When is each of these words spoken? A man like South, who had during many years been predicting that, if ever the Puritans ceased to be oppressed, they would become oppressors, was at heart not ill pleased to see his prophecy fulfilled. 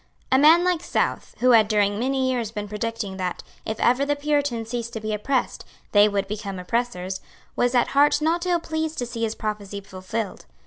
A 0.31 0.39
man 0.39 0.63
like 0.63 0.81
South, 0.81 1.35
who 1.41 1.51
had 1.51 1.67
during 1.67 1.99
many 1.99 2.31
years 2.31 2.49
been 2.49 2.67
predicting 2.67 3.17
that, 3.17 3.43
if 3.67 3.79
ever 3.79 4.03
the 4.03 4.15
Puritans 4.15 4.69
ceased 4.71 4.93
to 4.93 4.99
be 4.99 5.13
oppressed, 5.13 5.63
they 5.91 6.09
would 6.09 6.27
become 6.27 6.57
oppressors, 6.57 7.21
was 7.55 7.75
at 7.75 7.89
heart 7.89 8.19
not 8.19 8.47
ill 8.47 8.59
pleased 8.59 8.97
to 8.97 9.05
see 9.05 9.21
his 9.21 9.35
prophecy 9.35 9.79
fulfilled. 9.79 10.47